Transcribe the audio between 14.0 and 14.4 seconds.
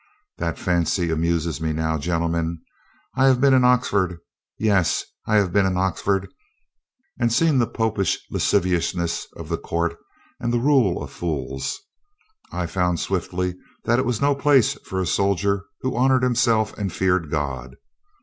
was no